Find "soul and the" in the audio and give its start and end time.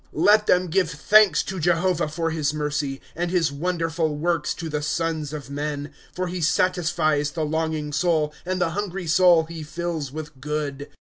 7.93-8.71